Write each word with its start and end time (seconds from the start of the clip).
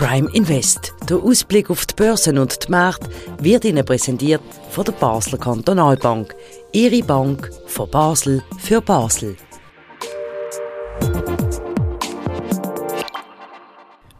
Prime 0.00 0.30
Invest. 0.32 0.94
Der 1.10 1.18
Ausblick 1.18 1.68
auf 1.68 1.84
die 1.84 1.94
Börsen 1.94 2.38
und 2.38 2.66
die 2.66 2.70
Märkte 2.70 3.10
wird 3.38 3.66
Ihnen 3.66 3.84
präsentiert 3.84 4.40
von 4.70 4.86
der 4.86 4.92
Basler 4.92 5.36
Kantonalbank. 5.36 6.34
Ihre 6.72 7.02
Bank 7.02 7.50
von 7.66 7.90
Basel 7.90 8.42
für 8.58 8.80
Basel. 8.80 9.36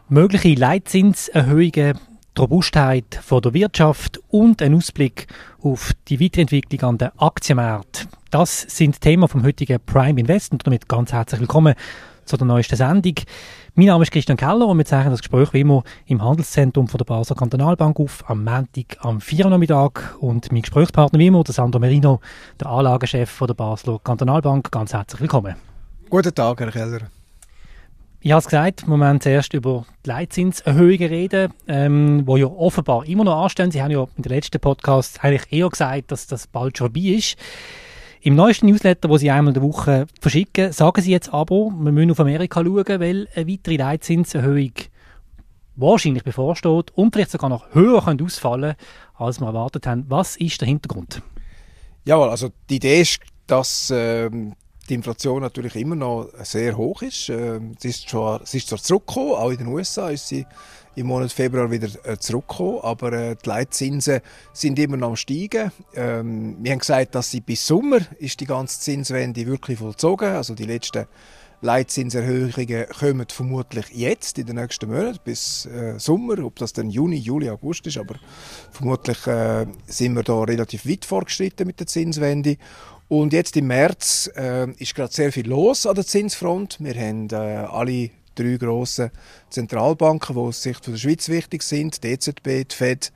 Mögliche 0.07 0.53
Leitzinserhöhungen, 0.53 1.97
die 2.37 2.39
Robustheit 2.39 3.19
der 3.31 3.53
Wirtschaft 3.55 4.19
und 4.29 4.61
ein 4.61 4.75
Ausblick 4.75 5.25
auf 5.63 5.93
die 6.09 6.19
Weiterentwicklung 6.19 6.91
an 6.91 6.97
den 6.99 7.09
Aktienmärkten. 7.17 8.07
Das 8.29 8.61
sind 8.61 9.01
Themen 9.01 9.27
vom 9.27 9.43
heutigen 9.43 9.79
Prime 9.83 10.19
Invest 10.19 10.51
und 10.51 10.67
damit 10.67 10.87
ganz 10.87 11.11
herzlich 11.11 11.41
willkommen 11.41 11.73
zu 12.31 12.37
der 12.37 12.47
neuesten 12.47 12.77
Sendung. 12.77 13.15
Mein 13.75 13.87
Name 13.87 14.03
ist 14.03 14.11
Christian 14.11 14.37
Keller 14.37 14.65
und 14.65 14.77
wir 14.77 14.85
zeichnen 14.85 15.11
das 15.11 15.19
Gespräch 15.19 15.51
wie 15.51 15.59
immer 15.59 15.83
im 16.05 16.23
Handelszentrum 16.23 16.87
von 16.87 16.97
der 16.97 17.03
Basler 17.03 17.35
Kantonalbank 17.35 17.99
auf 17.99 18.23
am 18.29 18.45
Montag 18.45 18.97
am 19.01 19.19
4. 19.19 19.49
Nachmittag 19.49 20.15
und 20.21 20.49
mein 20.49 20.61
Gesprächspartner 20.61 21.19
wie 21.19 21.27
immer, 21.27 21.43
der 21.43 21.53
Sandro 21.53 21.79
Merino, 21.79 22.21
der 22.57 22.67
Anlagechef 22.67 23.29
von 23.29 23.47
der 23.47 23.53
Basler 23.53 23.99
Kantonalbank. 24.01 24.71
Ganz 24.71 24.93
herzlich 24.93 25.19
willkommen. 25.19 25.55
Guten 26.09 26.33
Tag, 26.33 26.61
Herr 26.61 26.71
Keller. 26.71 27.01
Ich 28.21 28.31
habe 28.31 28.39
es 28.39 28.45
gesagt, 28.45 28.87
wir 28.87 28.95
müssen 28.95 29.19
zuerst 29.19 29.53
über 29.53 29.85
die 30.05 30.09
Leitzinserhöhungen 30.09 31.09
reden, 31.09 31.53
ähm, 31.67 32.25
wo 32.25 32.37
ja 32.37 32.45
offenbar 32.45 33.05
immer 33.07 33.25
noch 33.25 33.43
anstehen. 33.43 33.71
Sie 33.71 33.83
haben 33.83 33.91
ja 33.91 34.07
in 34.15 34.23
den 34.23 34.31
letzten 34.31 34.61
Podcast 34.61 35.21
eigentlich 35.21 35.51
eher 35.51 35.67
gesagt, 35.67 36.11
dass 36.11 36.27
das 36.27 36.47
bald 36.47 36.77
schon 36.77 36.93
vorbei 36.93 37.09
ist. 37.09 37.35
Im 38.23 38.35
neuesten 38.35 38.67
Newsletter, 38.67 39.09
wo 39.09 39.17
Sie 39.17 39.31
einmal 39.31 39.49
in 39.49 39.59
der 39.59 39.63
Woche 39.63 40.05
verschicken, 40.19 40.71
sagen 40.71 41.01
Sie 41.01 41.09
jetzt 41.09 41.33
aber, 41.33 41.71
wir 41.71 41.91
müssen 41.91 42.11
auf 42.11 42.19
Amerika 42.19 42.63
schauen, 42.63 42.85
weil 42.99 43.27
eine 43.33 43.47
weitere 43.47 43.77
Leitzinserhöhung 43.77 44.73
wahrscheinlich 45.75 46.23
bevorsteht 46.23 46.91
und 46.93 47.13
vielleicht 47.15 47.31
sogar 47.31 47.49
noch 47.49 47.73
höher 47.73 48.03
könnte 48.03 48.23
ausfallen 48.23 48.75
als 49.15 49.39
wir 49.39 49.47
erwartet 49.47 49.87
haben. 49.87 50.05
Was 50.07 50.35
ist 50.35 50.61
der 50.61 50.67
Hintergrund? 50.67 51.23
Jawohl, 52.05 52.29
also 52.29 52.49
die 52.69 52.75
Idee 52.75 53.01
ist, 53.01 53.21
dass 53.47 53.91
ähm, 53.91 54.53
die 54.87 54.93
Inflation 54.93 55.41
natürlich 55.41 55.75
immer 55.75 55.95
noch 55.95 56.29
sehr 56.43 56.77
hoch 56.77 57.01
ist. 57.01 57.27
Ähm, 57.29 57.73
sie, 57.79 57.89
ist 57.89 58.07
zwar, 58.07 58.45
sie 58.45 58.57
ist 58.57 58.67
zwar 58.67 58.77
zurückgekommen, 58.77 59.33
auch 59.33 59.49
in 59.49 59.57
den 59.57 59.67
USA 59.67 60.09
ist 60.09 60.27
sie 60.27 60.45
im 60.95 61.07
Monat 61.07 61.31
Februar 61.31 61.71
wieder 61.71 61.89
äh, 62.03 62.17
zurückgekommen, 62.17 62.79
aber 62.81 63.13
äh, 63.13 63.35
die 63.35 63.49
Leitzinsen 63.49 64.21
sind 64.53 64.77
immer 64.79 64.97
noch 64.97 65.09
am 65.09 65.15
steigen. 65.15 65.71
Ähm, 65.95 66.57
wir 66.59 66.71
haben 66.71 66.79
gesagt, 66.79 67.15
dass 67.15 67.31
sie 67.31 67.41
bis 67.41 67.65
Sommer 67.65 67.99
ist 68.19 68.39
die 68.39 68.45
ganze 68.45 68.79
Zinswende 68.79 69.45
wirklich 69.45 69.79
vollzogen, 69.79 70.29
also 70.29 70.53
die 70.53 70.65
letzten 70.65 71.05
Leitzinserhöhungen 71.61 72.87
kommen 72.87 73.27
vermutlich 73.29 73.85
jetzt 73.91 74.39
in 74.39 74.47
den 74.47 74.55
nächsten 74.55 74.89
Monaten 74.89 75.19
bis 75.23 75.67
äh, 75.67 75.99
Sommer, 75.99 76.43
ob 76.43 76.55
das 76.57 76.73
dann 76.73 76.89
Juni, 76.89 77.17
Juli, 77.17 77.49
August 77.49 77.85
ist, 77.85 77.97
aber 77.97 78.15
vermutlich 78.71 79.27
äh, 79.27 79.67
sind 79.85 80.15
wir 80.15 80.23
da 80.23 80.41
relativ 80.41 80.87
weit 80.87 81.05
vorgeschritten 81.05 81.67
mit 81.67 81.79
der 81.79 81.87
Zinswende. 81.87 82.57
Und 83.07 83.33
jetzt 83.33 83.57
im 83.57 83.67
März 83.67 84.31
äh, 84.35 84.71
ist 84.71 84.95
gerade 84.95 85.13
sehr 85.13 85.31
viel 85.31 85.47
los 85.47 85.85
an 85.85 85.95
der 85.95 86.05
Zinsfront. 86.05 86.77
Wir 86.79 86.95
haben 86.95 87.27
äh, 87.29 87.35
alle 87.35 88.09
drei 88.43 88.57
grossen 88.57 89.11
Zentralbanken, 89.49 90.35
die 90.35 90.41
aus 90.41 90.63
Sicht 90.63 90.85
der 90.87 90.97
Schweiz 90.97 91.29
wichtig 91.29 91.63
sind, 91.63 92.03
die 92.03 92.09
EZB, 92.09 92.67
die 92.67 92.75
FED 92.75 93.11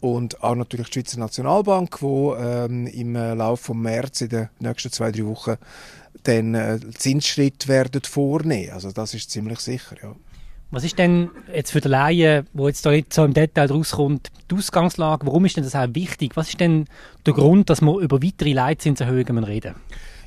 und 0.00 0.42
auch 0.42 0.54
natürlich 0.54 0.88
die 0.88 1.00
Schweizer 1.00 1.20
Nationalbank, 1.20 1.98
die 2.00 2.06
ähm, 2.06 2.86
im 2.86 3.14
Laufe 3.14 3.72
des 3.72 3.82
März 3.82 4.20
in 4.22 4.28
den 4.30 4.48
nächsten 4.58 4.90
zwei, 4.90 5.12
drei 5.12 5.26
Wochen 5.26 5.56
den 6.26 6.54
äh, 6.54 6.78
Zinsschritt 6.94 7.68
werden 7.68 8.02
vornehmen. 8.02 8.72
Also 8.72 8.92
das 8.92 9.14
ist 9.14 9.30
ziemlich 9.30 9.60
sicher, 9.60 9.96
ja. 10.02 10.14
Was 10.72 10.84
ist 10.84 10.98
denn 10.98 11.30
jetzt 11.52 11.72
für 11.72 11.80
den 11.80 11.90
Laien, 11.90 12.46
wo 12.52 12.68
jetzt 12.68 12.86
da 12.86 12.92
nicht 12.92 13.12
so 13.12 13.24
im 13.24 13.34
Detail 13.34 13.72
rauskommt, 13.72 14.30
die 14.50 14.54
Ausgangslage? 14.54 15.26
Warum 15.26 15.44
ist 15.44 15.56
denn 15.56 15.64
das 15.64 15.74
auch 15.74 15.88
wichtig? 15.94 16.36
Was 16.36 16.50
ist 16.50 16.60
denn 16.60 16.84
der 17.26 17.34
Grund, 17.34 17.68
dass 17.70 17.80
wir 17.80 17.98
über 17.98 18.22
weitere 18.22 18.52
Leitzinserhöhungen 18.52 19.42
reden? 19.42 19.74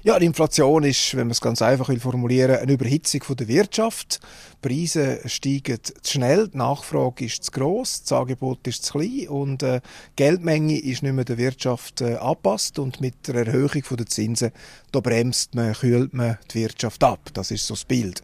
Ja, 0.06 0.19
die 0.19 0.25
Inflation 0.25 0.84
ist, 0.84 1.16
wenn 1.16 1.28
man 1.28 1.31
es 1.31 1.40
ganz 1.40 1.62
einfach 1.62 1.88
will 1.88 2.02
formulieren, 2.02 2.58
eine 2.58 2.74
Überhitzung 2.74 3.24
von 3.24 3.38
der 3.38 3.47
Wirtschaft. 3.47 4.19
Die 4.52 4.68
Preise 4.68 5.22
steigen 5.24 5.78
zu 5.81 5.94
schnell, 6.03 6.50
die 6.50 6.58
Nachfrage 6.58 7.24
ist 7.24 7.46
zu 7.46 7.52
gross, 7.52 8.02
das 8.02 8.12
Angebot 8.12 8.68
ist 8.68 8.84
zu 8.84 9.00
klein 9.00 9.30
und 9.30 9.64
äh, 9.64 9.80
Geldmenge 10.18 10.78
ist 10.78 11.03
nicht 11.03 11.14
mehr 11.14 11.24
der 11.24 11.38
Wirtschaft 11.38 12.02
äh, 12.02 12.16
angepasst 12.16 12.80
und 12.80 13.00
mit 13.00 13.30
der 13.30 13.47
Erhöhung 13.47 13.81
der 13.91 14.06
Zinsen 14.06 14.52
da 14.91 15.00
bremst 15.00 15.56
man, 15.56 15.72
kühlt 15.72 16.14
man 16.14 16.38
die 16.52 16.56
Wirtschaft 16.56 17.02
ab. 17.02 17.30
Das 17.34 17.50
ist 17.50 17.66
so 17.66 17.74
das 17.74 17.85
Bild. 17.85 18.24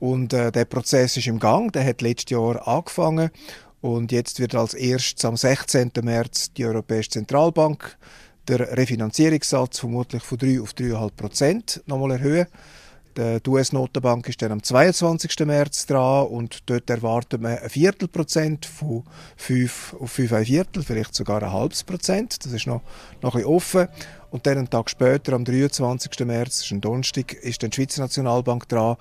Und 0.00 0.32
äh, 0.32 0.50
der 0.50 0.64
Prozess 0.64 1.18
ist 1.18 1.26
im 1.26 1.40
Gang, 1.40 1.70
der 1.74 1.84
hat 1.84 2.00
letztes 2.00 2.30
Jahr 2.30 2.66
angefangen 2.66 3.30
und 3.82 4.12
jetzt 4.12 4.40
wird 4.40 4.54
als 4.54 4.72
erstes 4.72 5.26
am 5.26 5.36
16. 5.36 5.92
März 6.00 6.54
die 6.54 6.64
Europäische 6.64 7.10
Zentralbank 7.10 7.98
der 8.48 8.76
Refinanzierungssatz 8.76 9.78
vermutlich 9.78 10.22
von 10.22 10.38
3 10.38 10.60
auf 10.60 10.72
3,5 10.72 11.10
Prozent 11.16 11.82
nochmal 11.86 12.12
erhöhen. 12.12 12.46
Die 13.16 13.50
US-Notenbank 13.50 14.28
ist 14.28 14.40
dann 14.42 14.52
am 14.52 14.62
22. 14.62 15.44
März 15.44 15.86
dran 15.86 16.28
und 16.28 16.70
dort 16.70 16.88
erwartet 16.88 17.40
man 17.40 17.58
ein 17.58 17.68
Viertelprozent 17.68 18.64
von 18.64 19.02
5 19.36 19.96
auf 19.98 20.12
5 20.12 20.32
ein 20.34 20.44
Viertel, 20.44 20.84
vielleicht 20.84 21.16
sogar 21.16 21.42
ein 21.42 21.52
halbes 21.52 21.82
Prozent. 21.82 22.44
Das 22.44 22.52
ist 22.52 22.68
noch, 22.68 22.80
noch 23.20 23.34
ein 23.34 23.42
bisschen 23.42 23.54
offen. 23.54 23.88
Und 24.30 24.46
dann 24.46 24.58
einen 24.58 24.70
Tag 24.70 24.88
später, 24.88 25.32
am 25.32 25.44
23. 25.44 26.26
März, 26.26 26.62
ist 26.62 26.70
ein 26.70 26.80
Donnerstag, 26.80 27.32
ist 27.32 27.60
dann 27.60 27.70
die 27.70 27.76
Schweizer 27.76 28.02
Nationalbank 28.02 28.68
dran 28.68 28.96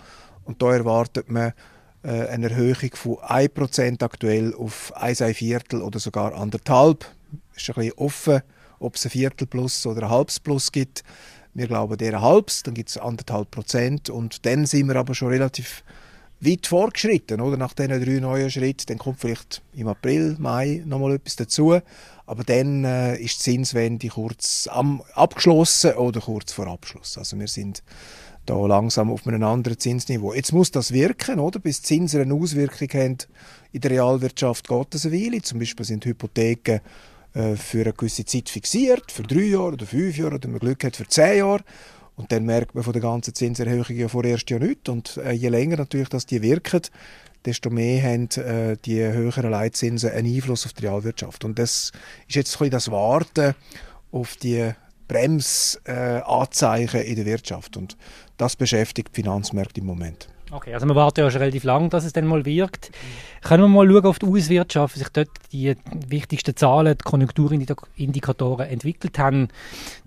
und 0.46 0.64
da 0.64 0.74
erwartet 0.74 1.30
man 1.30 1.54
äh, 2.02 2.28
eine 2.28 2.50
Erhöhung 2.50 2.90
von 2.94 3.18
1% 3.18 4.04
aktuell 4.04 4.56
auf 4.56 4.94
1 4.96 5.22
ein 5.22 5.36
Viertel 5.36 5.84
oder 5.84 6.00
sogar 6.00 6.34
anderthalb. 6.34 7.06
Ist 7.56 7.70
ein 7.70 7.76
bisschen 7.76 7.98
offen, 7.98 8.42
ob 8.80 8.96
es 8.96 9.06
ein 9.06 9.12
Viertel 9.12 9.48
plus 9.48 9.86
oder 9.86 10.04
ein 10.04 10.10
halbes 10.10 10.40
plus 10.40 10.72
gibt. 10.72 11.04
Wir 11.54 11.68
glauben 11.68 11.98
eher 12.00 12.16
ein 12.16 12.22
halbes, 12.22 12.64
dann 12.64 12.74
gibt 12.74 12.90
es 12.90 12.98
anderthalb 12.98 13.50
Prozent 13.52 14.10
und 14.10 14.46
dann 14.46 14.66
sind 14.66 14.88
wir 14.88 14.96
aber 14.96 15.16
schon 15.16 15.30
relativ 15.30 15.84
weit 16.40 16.68
fortgeschritten, 16.68 17.42
oder? 17.42 17.58
Nach 17.58 17.74
diesen 17.74 18.04
drei 18.04 18.20
neuen 18.20 18.52
Schritten, 18.52 18.86
dann 18.88 18.98
kommt 19.00 19.20
vielleicht 19.20 19.64
im 19.74 19.88
April, 19.88 20.36
Mai 20.38 20.84
nochmal 20.86 21.16
etwas 21.16 21.36
dazu, 21.36 21.80
aber 22.28 22.44
dann 22.44 22.84
äh, 22.84 23.18
ist 23.18 23.40
die 23.40 23.52
Zinswende 23.52 24.08
kurz 24.10 24.68
am, 24.72 25.02
abgeschlossen 25.14 25.94
oder 25.94 26.22
kurz 26.22 26.54
vor 26.54 26.68
Abschluss. 26.68 27.18
Also 27.18 27.40
wir 27.40 27.48
sind 27.48 27.82
da 28.46 28.56
langsam 28.66 29.12
auf 29.12 29.28
einem 29.28 29.44
anderen 29.44 29.80
Zinsniveau. 29.80 30.34
Jetzt 30.34 30.54
muss 30.54 30.72
das 30.72 30.92
wirken, 30.92 31.40
oder? 31.40 31.60
Bis 31.60 31.82
Zinsen 31.82 32.22
eine 32.22 32.34
Auswirkung 32.34 32.88
haben 32.94 33.18
in 33.72 33.82
der 33.82 33.92
Realwirtschaft 33.92 34.68
geht 34.68 34.88
das 34.92 35.06
eine 35.06 35.16
Weile. 35.16 35.42
Zum 35.42 35.60
Beispiel 35.60 35.86
sind 35.86 36.06
Hypotheken 36.06 36.80
für 37.56 37.82
eine 37.82 37.94
gewisse 37.94 38.26
Zeit 38.26 38.50
fixiert, 38.50 39.12
für 39.12 39.24
drei 39.24 39.42
Jahre 39.42 39.74
oder 39.74 39.86
fünf 39.86 40.18
Jahre 40.18 40.36
oder 40.36 40.44
wenn 40.44 40.52
man 40.52 40.60
Glück 40.60 40.84
hat 40.84 40.96
für 40.96 41.08
zehn 41.08 41.40
Jahre. 41.40 41.64
Und 42.16 42.32
dann 42.32 42.46
merkt 42.46 42.74
man 42.74 42.84
von 42.84 42.94
der 42.94 43.02
ganzen 43.02 43.36
Zinserhöhung 43.36 43.96
ja 43.96 44.08
vorerst 44.08 44.50
ja 44.50 44.58
nichts. 44.58 44.90
Und 44.90 45.18
äh, 45.18 45.34
je 45.34 45.50
länger 45.50 45.78
natürlich 45.78 46.10
dass 46.10 46.26
die 46.26 46.42
wirken, 46.42 46.82
desto 47.46 47.70
mehr 47.70 48.02
haben 48.02 48.30
äh, 48.38 48.76
die 48.84 49.02
höheren 49.02 49.52
Leitzinsen 49.52 50.10
einen 50.12 50.34
Einfluss 50.34 50.66
auf 50.66 50.74
die 50.74 50.88
Realwirtschaft. 50.88 51.46
Und 51.46 51.60
das 51.60 51.92
ist 52.28 52.36
jetzt 52.36 52.60
ein 52.62 52.72
das 52.72 52.90
Warten 52.90 53.54
auf 54.12 54.36
die 54.38 54.72
Bremsanzeichen 55.08 57.02
in 57.02 57.16
der 57.16 57.26
Wirtschaft. 57.26 57.78
Und 57.78 57.98
das 58.38 58.56
beschäftigt 58.56 59.10
die 59.10 59.22
Finanzmärkte 59.22 59.80
im 59.80 59.86
Moment. 59.86 60.28
Okay, 60.50 60.74
also 60.74 60.86
man 60.86 60.96
wartet 60.96 61.24
ja 61.24 61.30
schon 61.30 61.42
relativ 61.42 61.64
lang, 61.64 61.90
dass 61.90 62.06
es 62.06 62.14
dann 62.14 62.26
mal 62.26 62.46
wirkt. 62.46 62.92
Können 63.42 63.64
wir 63.64 63.68
mal 63.68 63.88
schauen 63.88 64.06
auf 64.06 64.20
die 64.20 64.26
US-Wirtschaft, 64.26 64.96
wie 64.96 65.00
sich 65.00 65.10
dort 65.10 65.30
die 65.52 65.76
wichtigsten 66.08 66.56
Zahlen, 66.56 66.98
die 66.98 67.04
Konjunkturindikatoren 67.04 68.68
entwickelt 68.68 69.20
haben, 69.20 69.50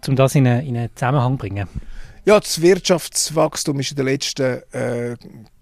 um 0.07 0.17
das 0.17 0.35
in 0.35 0.47
einen, 0.47 0.67
in 0.67 0.77
einen 0.77 0.91
Zusammenhang 0.95 1.35
zu 1.35 1.39
bringen? 1.39 1.69
Ja, 2.25 2.41
das 2.41 2.61
Wirtschaftswachstum 2.63 3.81
ist 3.81 3.91
in 3.91 3.97
den 3.97 4.07
letzten 4.07 4.63
äh, 4.73 5.17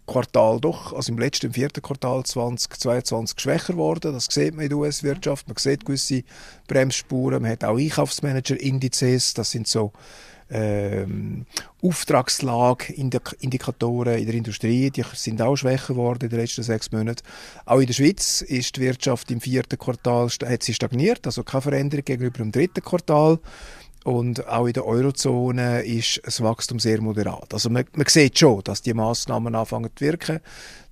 Quartal 0.06 0.58
doch, 0.58 0.92
also 0.92 1.12
im 1.12 1.19
letzten, 1.19 1.46
im 1.46 1.52
vierten 1.52 1.82
Quartal 1.82 2.25
2022 2.25 3.38
schwächer 3.38 3.75
geworden. 3.75 4.12
Das 4.12 4.26
sieht 4.30 4.54
man 4.54 4.64
in 4.64 4.70
der 4.70 4.78
US-Wirtschaft. 4.78 5.46
Man 5.48 5.56
sieht 5.56 5.84
gewisse 5.84 6.22
Bremsspuren. 6.66 7.42
Man 7.42 7.52
hat 7.52 7.62
auch 7.62 7.78
Einkaufsmanager-Indizes. 7.78 9.34
Das 9.34 9.50
sind 9.50 9.69
so 9.69 9.92
ähm, 10.50 11.46
Auftragslage-Indikatoren 11.82 14.18
in 14.18 14.26
der 14.26 14.34
Industrie, 14.34 14.90
die 14.90 15.04
sind 15.14 15.42
auch 15.42 15.56
schwächer 15.56 15.94
geworden 15.94 16.24
in 16.24 16.30
den 16.30 16.40
letzten 16.40 16.62
sechs 16.62 16.90
Monaten. 16.90 17.22
Auch 17.66 17.80
in 17.80 17.86
der 17.86 17.94
Schweiz 17.94 18.42
ist 18.42 18.76
die 18.76 18.80
Wirtschaft 18.80 19.30
im 19.30 19.40
vierten 19.40 19.78
Quartal 19.78 20.28
hat 20.44 20.62
sie 20.62 20.74
stagniert, 20.74 21.26
also 21.26 21.44
keine 21.44 21.62
Veränderung 21.62 22.04
gegenüber 22.04 22.38
dem 22.38 22.52
dritten 22.52 22.82
Quartal. 22.82 23.38
Und 24.08 24.49
auch 24.49 24.66
in 24.66 24.72
der 24.72 24.87
Eurozone 24.87 25.82
ist 25.82 26.22
das 26.25 26.43
Wachstum 26.43 26.78
sehr 26.78 26.99
moderat. 27.02 27.52
Also 27.52 27.69
man, 27.69 27.84
man 27.94 28.06
sieht 28.06 28.38
schon, 28.38 28.62
dass 28.64 28.81
die 28.81 28.94
Maßnahmen 28.94 29.55
anfangen 29.55 29.90
zu 29.94 30.02
wirken. 30.02 30.40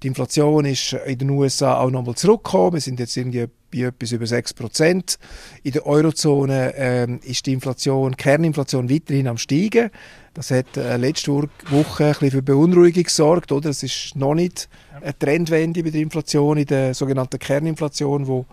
Die 0.03 0.09
Inflation 0.09 0.67
ist 0.67 0.93
in 0.93 1.17
den 1.17 1.31
USA 1.31 1.79
auch 1.79 1.91
nochmal 1.91 2.15
zurückgekommen. 2.15 2.75
Wir 2.75 2.83
sind 2.83 3.01
jetzt 3.01 3.17
irgendwie 3.17 3.47
bei 3.73 3.79
etwas 3.87 4.13
über 4.13 4.27
6 4.27 4.53
Prozent. 4.53 5.19
In 5.63 5.73
der 5.73 5.87
Eurozone 5.87 6.75
ähm, 6.77 7.21
ist 7.25 7.47
die 7.47 7.55
Inflation, 7.55 8.19
Kerninflation 8.19 8.91
weiterhin 8.91 9.29
am 9.29 9.39
steigen. 9.39 9.89
Das 10.35 10.51
hat 10.51 10.77
äh, 10.77 10.99
letzte 10.99 11.33
Woche 11.33 11.49
ein 11.71 12.11
bisschen 12.13 12.31
für 12.33 12.43
Beunruhigung 12.43 13.05
gesorgt. 13.05 13.51
Oder? 13.51 13.71
Es 13.71 13.83
ist 13.83 14.15
noch 14.15 14.35
nicht 14.35 14.69
eine 15.01 15.19
Trendwende 15.19 15.83
bei 15.83 15.89
der 15.89 16.03
Inflation, 16.03 16.59
in 16.59 16.67
der 16.67 16.93
sogenannten 16.93 17.39
Kerninflation, 17.39 18.27
wo 18.27 18.45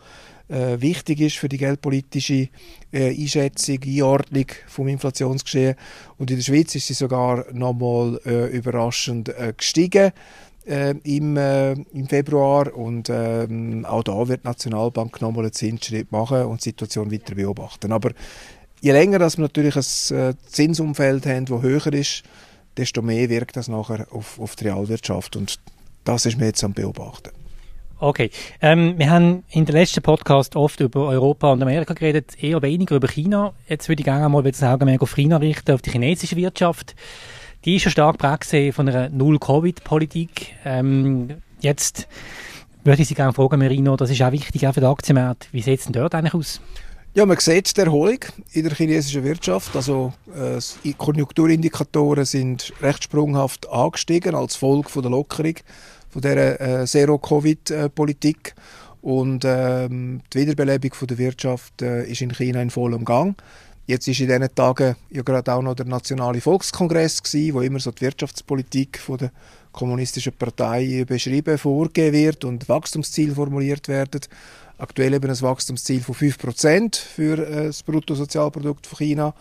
äh, 0.53 0.79
wichtig 0.81 1.19
ist 1.19 1.37
für 1.37 1.49
die 1.49 1.57
geldpolitische 1.57 2.49
äh, 2.91 3.09
Einschätzung, 3.09 3.79
Einordnung 3.83 4.45
vom 4.67 4.87
Inflationsgeschehen. 4.87 5.75
Und 6.17 6.29
in 6.29 6.37
der 6.37 6.43
Schweiz 6.43 6.75
ist 6.75 6.87
sie 6.87 6.93
sogar 6.93 7.45
nochmal 7.51 8.19
äh, 8.25 8.55
überraschend 8.55 9.29
äh, 9.29 9.53
gestiegen 9.57 10.11
äh, 10.67 10.91
im, 11.03 11.37
äh, 11.37 11.71
im 11.71 12.07
Februar 12.07 12.73
und 12.75 13.09
ähm, 13.09 13.83
auch 13.85 14.03
da 14.03 14.27
wird 14.27 14.43
die 14.43 14.47
Nationalbank 14.47 15.21
nochmal 15.21 15.45
einen 15.45 15.53
Zinsschritt 15.53 16.11
machen 16.11 16.43
und 16.43 16.63
die 16.63 16.69
Situation 16.69 17.11
weiter 17.11 17.35
beobachten. 17.35 17.91
Aber 17.91 18.11
je 18.79 18.91
länger 18.91 19.19
dass 19.19 19.37
wir 19.37 19.41
natürlich 19.41 19.75
ein 19.75 20.37
Zinsumfeld 20.47 21.25
haben, 21.25 21.45
das 21.45 21.61
höher 21.61 21.93
ist, 21.93 22.23
desto 22.77 23.01
mehr 23.01 23.29
wirkt 23.29 23.57
das 23.57 23.67
nachher 23.67 24.07
auf, 24.11 24.39
auf 24.39 24.55
die 24.55 24.65
Realwirtschaft 24.65 25.35
und 25.35 25.59
das 26.05 26.25
ist 26.25 26.37
mir 26.37 26.45
jetzt 26.45 26.63
am 26.63 26.73
beobachten. 26.73 27.42
Okay. 28.03 28.31
Ähm, 28.61 28.95
wir 28.97 29.09
haben 29.09 29.45
in 29.49 29.63
der 29.63 29.75
letzten 29.75 30.01
Podcast 30.01 30.57
oft 30.57 30.81
über 30.81 31.07
Europa 31.07 31.53
und 31.53 31.61
Amerika 31.61 31.93
geredet, 31.93 32.33
eher 32.37 32.61
weniger 32.61 32.97
über 32.97 33.07
China. 33.07 33.53
Jetzt 33.69 33.87
würde 33.87 34.01
ich 34.01 34.03
gerne 34.03 34.27
mal 34.27 34.43
das 34.43 34.61
Augenmerk 34.61 35.01
auf 35.01 35.15
China 35.15 35.37
richten, 35.37 35.71
auf 35.71 35.81
die 35.81 35.91
chinesische 35.91 36.35
Wirtschaft. 36.35 36.97
Die 37.63 37.77
ist 37.77 37.83
schon 37.83 37.93
stark 37.93 38.19
geprägt 38.19 38.75
von 38.75 38.89
einer 38.89 39.07
Null-Covid-Politik. 39.07 40.53
Ähm, 40.65 41.29
jetzt 41.61 42.09
würde 42.83 43.03
ich 43.03 43.07
Sie 43.07 43.15
gerne 43.15 43.31
fragen, 43.31 43.57
Merino, 43.57 43.95
das 43.95 44.09
ist 44.09 44.21
auch 44.21 44.33
wichtig 44.33 44.67
auch 44.67 44.73
für 44.73 44.81
den 44.81 44.89
Aktienmarkt. 44.89 45.47
Wie 45.53 45.61
sieht 45.61 45.79
es 45.79 45.85
denn 45.85 45.93
dort 45.93 46.13
eigentlich 46.13 46.33
aus? 46.33 46.59
Ja, 47.13 47.25
man 47.25 47.37
sieht 47.39 47.77
die 47.77 47.81
Erholung 47.81 48.19
in 48.51 48.63
der 48.63 48.75
chinesischen 48.75 49.23
Wirtschaft. 49.23 49.77
Also 49.77 50.11
äh, 50.35 50.93
Konjunkturindikatoren 50.97 52.25
sind 52.25 52.73
recht 52.81 53.05
sprunghaft 53.05 53.69
angestiegen 53.69 54.35
als 54.35 54.57
Folge 54.57 54.89
von 54.89 55.03
der 55.03 55.11
Lockerung 55.11 55.55
von 56.13 56.21
dieser 56.21 56.81
äh, 56.81 56.85
Zero-Covid-Politik. 56.85 58.53
Und 59.01 59.43
ähm, 59.45 60.21
die 60.31 60.39
Wiederbelebung 60.39 60.93
von 60.93 61.07
der 61.07 61.17
Wirtschaft 61.17 61.81
äh, 61.81 62.05
ist 62.05 62.21
in 62.21 62.31
China 62.31 62.61
in 62.61 62.69
vollem 62.69 63.03
Gang. 63.03 63.35
Jetzt 63.85 64.07
ist 64.07 64.21
in 64.21 64.27
diesen 64.27 64.55
Tagen 64.55 64.95
ja 65.09 65.23
gerade 65.23 65.51
auch 65.51 65.61
noch 65.61 65.75
der 65.75 65.87
Nationale 65.87 66.39
Volkskongress 66.39 67.21
gewesen, 67.21 67.53
wo 67.53 67.61
immer 67.61 67.79
so 67.79 67.91
die 67.91 68.01
Wirtschaftspolitik 68.01 68.97
von 68.97 69.17
der 69.17 69.31
kommunistischen 69.73 70.31
Partei 70.31 71.03
beschrieben, 71.05 71.57
vorgegeben 71.57 72.13
wird 72.15 72.45
und 72.45 72.69
Wachstumsziele 72.69 73.35
formuliert 73.35 73.89
werden. 73.89 74.21
Aktuell 74.77 75.15
eben 75.15 75.29
ein 75.29 75.41
Wachstumsziel 75.41 76.01
von 76.01 76.15
5% 76.15 76.97
für 76.97 77.45
äh, 77.45 77.65
das 77.65 77.83
Bruttosozialprodukt 77.83 78.87
von 78.87 78.97
China. 78.99 79.33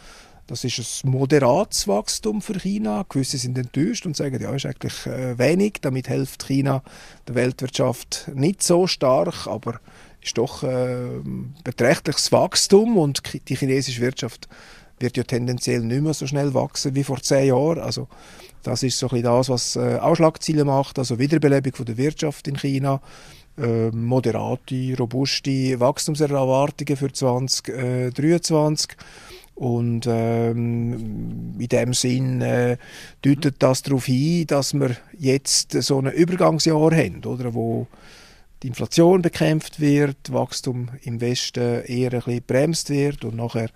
Das 0.52 0.64
ist 0.64 1.02
ein 1.02 1.10
moderates 1.10 1.88
Wachstum 1.88 2.42
für 2.42 2.58
China. 2.60 3.06
Gewisse 3.08 3.38
sind 3.38 3.56
enttäuscht 3.56 4.04
und 4.04 4.14
sagen, 4.14 4.38
ja, 4.38 4.54
ist 4.54 4.66
eigentlich 4.66 5.06
äh, 5.06 5.38
wenig. 5.38 5.78
Damit 5.80 6.08
hilft 6.08 6.46
China 6.46 6.82
der 7.26 7.36
Weltwirtschaft 7.36 8.30
nicht 8.34 8.62
so 8.62 8.86
stark, 8.86 9.46
aber 9.46 9.80
ist 10.20 10.36
doch 10.36 10.62
äh, 10.62 11.06
beträchtliches 11.64 12.32
Wachstum 12.32 12.98
und 12.98 13.22
die 13.48 13.56
chinesische 13.56 14.02
Wirtschaft 14.02 14.46
wird 14.98 15.16
ja 15.16 15.22
tendenziell 15.22 15.80
nicht 15.80 16.02
mehr 16.02 16.12
so 16.12 16.26
schnell 16.26 16.52
wachsen 16.52 16.94
wie 16.94 17.04
vor 17.04 17.22
zehn 17.22 17.46
Jahren. 17.46 17.78
Also 17.78 18.06
das 18.62 18.82
ist 18.82 18.98
so 18.98 19.08
ein 19.08 19.22
das, 19.22 19.48
was 19.48 19.76
äh, 19.76 19.96
Ausschlagziele 20.02 20.66
macht, 20.66 20.98
also 20.98 21.18
Wiederbelebung 21.18 21.72
von 21.72 21.86
der 21.86 21.96
Wirtschaft 21.96 22.46
in 22.46 22.58
China, 22.58 23.00
äh, 23.56 23.90
moderate, 23.90 24.96
robuste 24.98 25.80
Wachstumserwartungen 25.80 26.98
für 26.98 27.10
2023. 27.10 28.98
Und 29.54 30.06
ähm, 30.08 31.54
in 31.58 31.68
dem 31.68 31.94
Sinn 31.94 32.40
äh, 32.40 32.78
deutet 33.20 33.56
das 33.58 33.82
darauf 33.82 34.06
hin, 34.06 34.46
dass 34.46 34.74
wir 34.74 34.96
jetzt 35.18 35.72
so 35.82 35.98
ein 35.98 36.06
Übergangsjahr 36.06 36.90
haben, 36.94 37.24
oder, 37.24 37.54
wo 37.54 37.86
die 38.62 38.68
Inflation 38.68 39.22
bekämpft 39.22 39.80
wird, 39.80 40.32
Wachstum 40.32 40.88
im 41.02 41.20
Westen 41.20 41.84
eher 41.84 42.12
ein 42.12 42.20
bisschen 42.20 42.42
bremst 42.46 42.90
wird 42.90 43.24
und 43.24 43.36
nachher, 43.36 43.68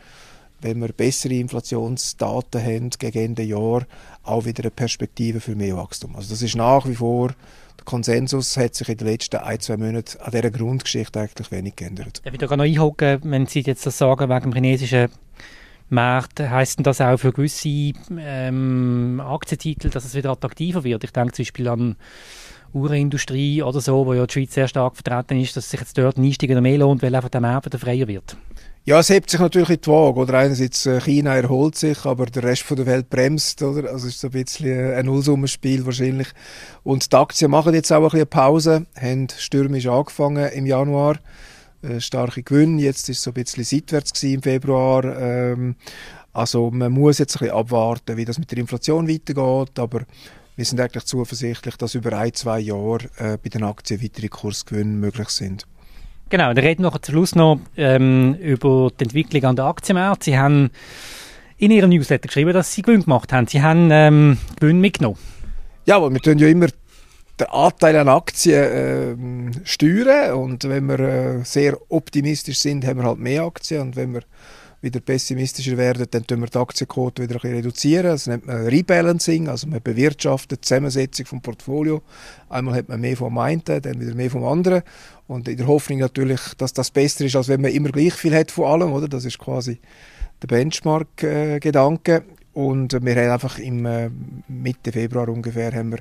wenn 0.60 0.80
wir 0.80 0.88
bessere 0.88 1.34
Inflationsdaten 1.34 2.62
haben 2.62 2.90
gegen 2.90 3.18
Ende 3.18 3.42
Jahr, 3.42 3.86
auch 4.22 4.44
wieder 4.44 4.64
eine 4.64 4.70
Perspektive 4.70 5.40
für 5.40 5.54
mehr 5.54 5.76
Wachstum. 5.76 6.16
Also 6.16 6.30
das 6.30 6.42
ist 6.42 6.56
nach 6.56 6.86
wie 6.86 6.94
vor 6.94 7.34
der 7.78 7.84
Konsensus 7.84 8.56
hat 8.56 8.74
sich 8.74 8.88
in 8.88 8.96
den 8.96 9.08
letzten 9.08 9.36
ein, 9.36 9.60
zwei 9.60 9.76
Monaten 9.76 10.18
an 10.20 10.30
dieser 10.30 10.50
Grundgeschichte 10.50 11.20
eigentlich 11.20 11.50
wenig 11.50 11.76
geändert. 11.76 12.22
Ich 12.24 12.38
da 12.38 12.56
noch 12.56 12.64
einhaken, 12.64 13.20
wenn 13.24 13.46
Sie 13.46 13.60
jetzt 13.60 13.84
das 13.84 13.98
sagen 13.98 14.30
wegen 14.30 14.50
dem 14.50 14.54
chinesischen 14.54 15.08
Heisst 15.94 16.78
denn 16.78 16.84
das 16.84 17.00
auch 17.00 17.16
für 17.16 17.32
gewisse 17.32 17.92
ähm, 18.18 19.20
Aktientitel, 19.24 19.90
dass 19.90 20.04
es 20.04 20.14
wieder 20.14 20.30
attraktiver 20.30 20.84
wird? 20.84 21.04
Ich 21.04 21.12
denke 21.12 21.32
zum 21.32 21.44
Beispiel 21.44 21.68
an 21.68 21.96
Uhrenindustrie 22.72 23.62
oder 23.62 23.80
so, 23.80 24.06
wo 24.06 24.14
ja 24.14 24.26
die 24.26 24.32
Schweiz 24.32 24.54
sehr 24.54 24.68
stark 24.68 24.96
vertreten 24.96 25.40
ist, 25.40 25.56
dass 25.56 25.70
sich 25.70 25.80
jetzt 25.80 25.96
dort 25.96 26.18
ein 26.18 26.24
Einsteigen 26.24 26.62
mehr 26.62 26.78
lohnt, 26.78 27.02
weil 27.02 27.14
einfach 27.14 27.28
der 27.28 27.40
Markt 27.40 27.74
freier 27.74 28.08
wird. 28.08 28.36
Ja, 28.84 29.00
es 29.00 29.08
hebt 29.08 29.30
sich 29.30 29.40
natürlich 29.40 29.70
in 29.70 29.80
die 29.80 29.88
Waage. 29.88 30.20
Oder 30.20 30.34
einerseits 30.34 30.86
äh, 30.86 31.00
China 31.00 31.34
erholt 31.34 31.74
sich, 31.74 32.04
aber 32.04 32.26
der 32.26 32.44
Rest 32.44 32.64
der 32.70 32.86
Welt 32.86 33.10
bremst. 33.10 33.60
Oder? 33.62 33.90
Also 33.90 34.06
es 34.06 34.14
ist 34.14 34.20
so 34.20 34.28
ein 34.28 34.30
bisschen 34.30 34.94
ein 34.94 35.06
Nullsummenspiel 35.06 35.84
wahrscheinlich. 35.84 36.28
Und 36.84 37.12
die 37.12 37.16
Aktien 37.16 37.50
machen 37.50 37.74
jetzt 37.74 37.92
auch 37.92 38.04
ein 38.04 38.10
bisschen 38.10 38.28
Pause, 38.28 38.86
haben 38.96 39.26
stürmisch 39.36 39.88
angefangen 39.88 40.48
im 40.52 40.66
Januar. 40.66 41.16
Äh, 41.86 42.00
starke 42.00 42.42
Gewinne. 42.42 42.82
Jetzt 42.82 43.08
ist 43.08 43.18
es 43.18 43.22
so 43.24 43.30
ein 43.30 43.34
bisschen 43.34 43.64
seitwärts 43.64 44.22
im 44.22 44.42
Februar. 44.42 45.04
Ähm, 45.04 45.76
also 46.32 46.70
man 46.70 46.92
muss 46.92 47.18
jetzt 47.18 47.36
ein 47.36 47.40
bisschen 47.40 47.56
abwarten, 47.56 48.16
wie 48.16 48.24
das 48.24 48.38
mit 48.38 48.50
der 48.50 48.58
Inflation 48.58 49.08
weitergeht. 49.08 49.78
Aber 49.78 50.02
wir 50.56 50.64
sind 50.64 50.80
eigentlich 50.80 51.04
zuversichtlich, 51.04 51.76
dass 51.76 51.94
über 51.94 52.12
ein, 52.18 52.32
zwei 52.34 52.60
Jahre 52.60 53.08
äh, 53.18 53.38
bei 53.42 53.50
den 53.50 53.62
Aktien 53.62 54.02
weitere 54.02 54.28
Kursgewinne 54.28 54.92
möglich 54.92 55.28
sind. 55.28 55.66
Genau, 56.28 56.54
wir 56.54 56.62
reden 56.62 56.82
noch 56.82 56.98
zum 56.98 57.12
Schluss 57.12 57.34
noch 57.36 57.60
ähm, 57.76 58.34
über 58.34 58.90
die 58.98 59.04
Entwicklung 59.04 59.44
an 59.44 59.56
der 59.56 59.66
Aktienmarkt. 59.66 60.24
Sie 60.24 60.36
haben 60.36 60.70
in 61.56 61.70
Ihrem 61.70 61.90
Newsletter 61.90 62.26
geschrieben, 62.26 62.52
dass 62.52 62.72
Sie 62.72 62.82
Gewinn 62.82 63.02
gemacht 63.02 63.32
haben. 63.32 63.46
Sie 63.46 63.62
haben 63.62 63.90
ähm, 63.92 64.38
Gewinn 64.58 64.80
mitgenommen. 64.80 65.18
Ja, 65.84 65.96
aber 65.96 66.12
wir 66.12 66.20
tun 66.20 66.38
ja 66.38 66.48
immer 66.48 66.66
den 67.38 67.48
Anteil 67.48 67.96
an 67.96 68.08
Aktien 68.08 69.52
äh, 69.52 69.66
steuern 69.66 70.34
und 70.34 70.64
wenn 70.64 70.86
wir 70.86 71.00
äh, 71.00 71.44
sehr 71.44 71.76
optimistisch 71.88 72.58
sind, 72.58 72.86
haben 72.86 72.98
wir 72.98 73.04
halt 73.04 73.18
mehr 73.18 73.42
Aktien 73.42 73.82
und 73.82 73.96
wenn 73.96 74.14
wir 74.14 74.22
wieder 74.80 75.00
pessimistischer 75.00 75.76
werden, 75.76 76.06
dann 76.10 76.26
tun 76.26 76.40
wir 76.40 76.46
die 76.46 76.58
Aktienquote 76.58 77.22
wieder 77.22 77.34
ein 77.34 77.40
bisschen 77.40 77.56
reduzieren. 77.56 78.06
Das 78.06 78.26
nennt 78.26 78.46
man 78.46 78.66
Rebalancing, 78.66 79.48
also 79.48 79.66
man 79.66 79.82
bewirtschaftet 79.82 80.60
die 80.60 80.68
Zusammensetzung 80.68 81.26
vom 81.26 81.42
Portfolio. 81.42 82.02
Einmal 82.48 82.74
hat 82.74 82.88
man 82.88 83.00
mehr 83.00 83.16
vom 83.16 83.36
einen, 83.38 83.62
dann 83.64 84.00
wieder 84.00 84.14
mehr 84.14 84.30
vom 84.30 84.44
anderen 84.44 84.82
und 85.26 85.48
in 85.48 85.56
der 85.56 85.66
Hoffnung 85.66 85.98
natürlich, 85.98 86.40
dass 86.56 86.72
das 86.72 86.90
besser 86.90 87.24
ist, 87.24 87.36
als 87.36 87.48
wenn 87.48 87.60
man 87.60 87.72
immer 87.72 87.90
gleich 87.90 88.14
viel 88.14 88.34
hat 88.34 88.50
von 88.50 88.66
allem, 88.66 88.92
oder? 88.92 89.08
Das 89.08 89.24
ist 89.24 89.38
quasi 89.38 89.80
der 90.42 90.48
Benchmark-Gedanke. 90.48 92.24
Und 92.56 93.04
wir 93.04 93.16
haben 93.16 93.30
einfach 93.32 93.58
im 93.58 93.84
äh, 93.84 94.08
Mitte 94.48 94.90
Februar 94.90 95.28
ungefähr 95.28 95.74
haben 95.74 95.92
wir 95.92 95.98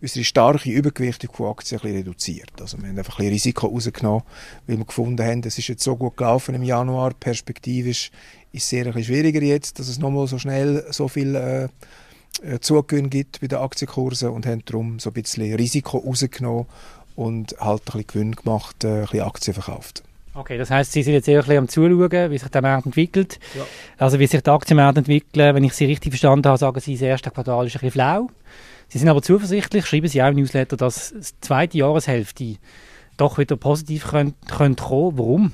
unsere 0.00 0.24
starke 0.24 0.70
Übergewichtung 0.70 1.34
von 1.34 1.48
Aktien 1.48 1.80
reduziert. 1.80 2.52
Also 2.60 2.78
wir 2.78 2.86
haben 2.90 2.96
einfach 2.96 3.14
ein 3.14 3.24
bisschen 3.24 3.32
Risiko 3.32 3.66
rausgenommen, 3.66 4.22
weil 4.68 4.78
wir 4.78 4.84
gefunden 4.84 5.26
haben, 5.26 5.42
es 5.44 5.58
ist 5.58 5.66
jetzt 5.66 5.82
so 5.82 5.96
gut 5.96 6.16
gelaufen 6.16 6.54
im 6.54 6.62
Januar, 6.62 7.12
perspektivisch 7.12 8.12
ist 8.52 8.62
es 8.62 8.68
sehr 8.68 8.86
ein 8.86 8.92
bisschen 8.92 9.14
schwieriger 9.16 9.42
jetzt, 9.42 9.80
dass 9.80 9.88
es 9.88 9.98
nochmal 9.98 10.28
so 10.28 10.38
schnell 10.38 10.86
so 10.90 11.08
viel 11.08 11.34
äh, 11.34 11.64
äh, 12.44 12.60
Zugewinn 12.60 13.10
gibt 13.10 13.40
bei 13.40 13.48
den 13.48 13.58
Aktienkursen 13.58 14.30
und 14.30 14.46
haben 14.46 14.64
darum 14.64 15.00
so 15.00 15.10
ein 15.10 15.14
bisschen 15.14 15.52
Risiko 15.56 15.98
rausgenommen 15.98 16.66
und 17.16 17.56
halt 17.58 17.80
ein 17.80 17.84
bisschen 17.84 18.06
Gewinn 18.06 18.36
gemacht, 18.36 18.84
äh, 18.84 18.88
ein 18.88 19.00
bisschen 19.06 19.22
Aktien 19.22 19.54
verkauft. 19.54 20.04
Okay, 20.36 20.58
das 20.58 20.70
heißt, 20.70 20.92
Sie 20.92 21.02
sind 21.02 21.14
jetzt 21.14 21.28
eher 21.28 21.38
ein 21.38 21.46
bisschen 21.46 21.58
am 21.58 21.68
Zuschauen, 21.68 22.30
wie 22.30 22.36
sich 22.36 22.48
der 22.48 22.60
Markt 22.60 22.84
entwickelt. 22.84 23.40
Ja. 23.54 23.62
Also 23.96 24.18
wie 24.18 24.26
sich 24.26 24.42
die 24.42 24.50
Aktienmärkte 24.50 24.98
entwickeln. 24.98 25.54
Wenn 25.54 25.64
ich 25.64 25.72
Sie 25.72 25.86
richtig 25.86 26.12
verstanden 26.12 26.46
habe, 26.46 26.58
sagen 26.58 26.78
Sie, 26.78 26.92
das 26.92 27.02
erste 27.02 27.30
Quartal 27.30 27.66
ist 27.66 27.72
ein 27.72 27.80
bisschen 27.80 27.92
flau. 27.92 28.28
Sie 28.88 28.98
sind 28.98 29.08
aber 29.08 29.22
zuversichtlich, 29.22 29.86
schreiben 29.86 30.08
Sie 30.08 30.22
auch 30.22 30.28
im 30.28 30.36
Newsletter, 30.36 30.76
dass 30.76 31.14
die 31.16 31.40
zweite 31.40 31.78
Jahreshälfte 31.78 32.56
doch 33.16 33.38
wieder 33.38 33.56
positiv 33.56 34.08
könnte, 34.08 34.36
könnte 34.46 34.84
kommen. 34.84 35.18
Warum? 35.18 35.52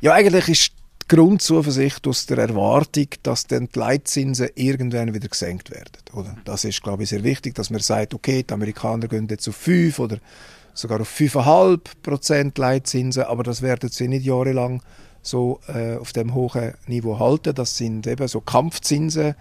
Ja, 0.00 0.12
eigentlich 0.12 0.48
ist 0.48 0.72
die 1.02 1.16
Grundzuversicht 1.16 2.06
aus 2.06 2.26
der 2.26 2.38
Erwartung, 2.38 3.08
dass 3.24 3.48
dann 3.48 3.68
die 3.74 3.78
Leitzinsen 3.78 4.50
irgendwann 4.54 5.14
wieder 5.14 5.28
gesenkt 5.28 5.72
werden. 5.72 5.90
Oder? 6.12 6.36
Das 6.44 6.64
ist, 6.64 6.80
glaube 6.82 7.02
ich, 7.02 7.08
sehr 7.08 7.24
wichtig, 7.24 7.56
dass 7.56 7.70
man 7.70 7.80
sagt, 7.80 8.14
okay, 8.14 8.44
die 8.48 8.54
Amerikaner 8.54 9.08
gehen 9.08 9.26
jetzt 9.28 9.48
auf 9.48 9.56
5 9.56 9.98
oder 9.98 10.18
sogar 10.74 11.00
auf 11.00 11.20
5,5 11.20 11.80
Prozent 12.02 12.58
Leitzinsen, 12.58 13.24
aber 13.24 13.42
das 13.42 13.62
werden 13.62 13.90
sie 13.90 14.08
nicht 14.08 14.24
jahrelang 14.24 14.82
so 15.22 15.60
äh, 15.68 15.96
auf 15.96 16.12
dem 16.12 16.34
hohen 16.34 16.74
Niveau 16.86 17.18
halten. 17.18 17.54
Das 17.54 17.76
sind 17.76 18.06
eben 18.06 18.26
so 18.28 18.40
Kampfzinsen 18.40 19.34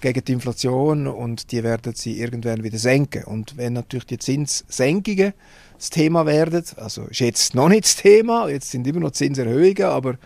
gegen 0.00 0.24
die 0.24 0.32
Inflation 0.32 1.06
und 1.06 1.50
die 1.50 1.62
werden 1.62 1.94
sie 1.94 2.20
irgendwann 2.20 2.62
wieder 2.62 2.78
senken. 2.78 3.24
Und 3.24 3.56
wenn 3.56 3.72
natürlich 3.72 4.06
die 4.06 4.18
Zinssenkungen 4.18 5.32
das 5.76 5.90
Thema 5.90 6.26
werden, 6.26 6.62
also 6.76 7.04
ist 7.04 7.20
jetzt 7.20 7.54
noch 7.54 7.68
nicht 7.68 7.84
das 7.84 7.96
Thema, 7.96 8.48
jetzt 8.48 8.70
sind 8.70 8.86
immer 8.86 9.00
noch 9.00 9.12
Zinserhöhungen, 9.12 9.84
aber 9.84 10.16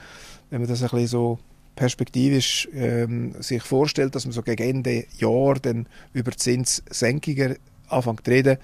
wenn 0.51 0.61
man 0.61 0.69
das 0.69 0.83
ein 0.83 0.89
bisschen 0.91 1.07
so 1.07 1.39
perspektivisch 1.77 2.69
ähm, 2.75 3.35
sich 3.41 3.63
vorstellt, 3.63 4.15
dass 4.15 4.25
man 4.25 4.33
so 4.33 4.43
gegen 4.43 4.69
Ende 4.69 5.05
Jahr 5.19 5.55
dann 5.55 5.87
über 6.13 6.33
Zinssenkungen 6.33 7.57
anfängt 7.89 8.25
zu 8.25 8.31
reden, 8.33 8.59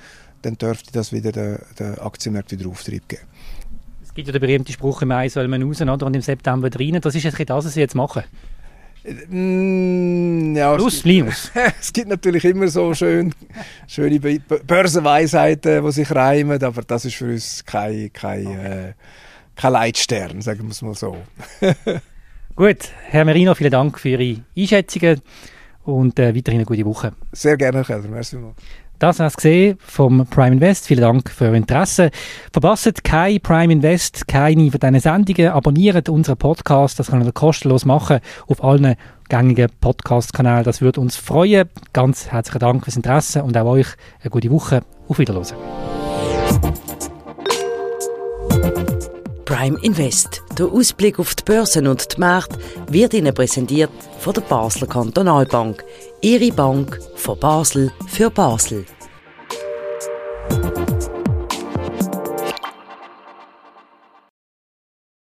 dann 0.45 0.59
dürfte 0.59 0.93
das 0.93 1.13
wieder 1.13 1.33
der, 1.33 1.61
der 1.79 2.05
Aktienmarkt 2.05 2.53
wieder 2.53 2.69
Auftrieb 2.69 3.09
geben. 3.09 3.23
Es 4.03 4.13
gibt 4.15 4.29
ja 4.29 4.33
den 4.33 4.41
berühmten 4.41 4.73
Spruch, 4.73 5.03
im 5.03 5.09
Mai 5.09 5.29
soll 5.29 5.49
man 5.49 5.63
raus 5.63 5.81
oder? 5.81 6.07
und 6.07 6.15
im 6.15 6.23
September 6.23 6.69
rein. 6.73 7.01
Das 7.01 7.15
ist 7.15 7.25
jetzt 7.25 7.39
das, 7.39 7.65
was 7.65 7.75
Sie 7.75 7.81
jetzt 7.81 7.95
machen. 7.95 8.23
Mm, 9.29 10.57
ja, 10.57 10.75
Plus, 10.77 10.97
es 10.97 11.03
gibt, 11.03 11.15
minus. 11.15 11.51
es 11.81 11.93
gibt 11.93 12.09
natürlich 12.09 12.45
immer 12.45 12.69
so 12.69 12.95
schön, 12.95 13.35
schöne 13.87 14.19
Börsenweisheiten, 14.19 15.85
die 15.85 15.93
sich 15.93 16.11
reimen, 16.11 16.63
aber 16.63 16.83
das 16.83 17.05
ist 17.05 17.17
für 17.17 17.27
uns 17.33 17.65
kein, 17.65 18.13
kein, 18.13 18.47
äh, 18.47 18.93
kein 19.57 19.73
Leitstern, 19.73 20.41
sagen 20.41 20.63
wir 20.63 20.71
es 20.71 20.81
mal 20.81 20.95
so. 20.95 21.17
Gut, 22.57 22.91
Herr 23.09 23.25
Merino, 23.25 23.55
vielen 23.55 23.73
Dank 23.73 23.99
für 23.99 24.11
Ihre 24.11 24.41
Einschätzungen 24.57 25.21
und 25.83 26.19
äh, 26.19 26.35
weiterhin 26.35 26.61
eine 26.61 26.67
gute 26.67 26.85
Woche. 26.87 27.13
Sehr 27.33 27.57
gerne, 27.57 27.79
Herr 27.79 27.85
Keller. 27.85 28.09
Merci 28.09 28.37
mal. 28.37 28.55
Das 29.04 29.20
hast 29.20 29.37
gesehen 29.37 29.76
vom 29.84 30.26
Prime 30.28 30.54
Invest. 30.54 30.87
Vielen 30.87 31.02
Dank 31.02 31.28
für 31.28 31.49
Ihr 31.49 31.52
Interesse. 31.52 32.11
Verpasst 32.50 33.04
kein 33.04 33.38
Prime 33.38 33.70
Invest, 33.70 34.26
keine 34.26 34.70
von 34.70 34.80
diesen 34.80 34.99
Sendungen. 34.99 35.49
Abonniert 35.49 36.08
unseren 36.08 36.38
Podcast. 36.38 36.99
Das 36.99 37.08
kann 37.08 37.23
ihr 37.23 37.30
kostenlos 37.30 37.84
machen 37.84 38.20
auf 38.46 38.64
allen 38.64 38.96
gängigen 39.28 39.68
Podcast-Kanälen. 39.82 40.64
Das 40.64 40.80
würde 40.80 41.02
uns 41.02 41.16
freuen. 41.16 41.68
Ganz 41.92 42.28
herzlichen 42.28 42.61
Dank 42.61 42.84
fürs 42.84 42.96
Interesse 42.96 43.44
und 43.44 43.54
auch 43.58 43.66
euch 43.66 43.88
eine 44.23 44.30
gute 44.30 44.50
Woche. 44.50 44.80
Auf 45.06 45.18
Wiedersehen. 45.18 45.58
Prime 49.44 49.78
Invest. 49.82 50.42
Der 50.58 50.64
Ausblick 50.64 51.18
auf 51.18 51.34
die 51.34 51.44
Börsen 51.44 51.88
und 51.88 52.16
die 52.16 52.20
Märkte 52.20 52.58
wird 52.88 53.12
Ihnen 53.12 53.34
präsentiert 53.34 53.90
von 54.18 54.32
der 54.32 54.40
Basler 54.40 54.87
Kantonalbank. 54.87 55.84
Ihre 56.23 56.50
Bank 56.52 56.99
von 57.16 57.38
Basel 57.38 57.92
für 58.06 58.30
Basel. 58.30 58.87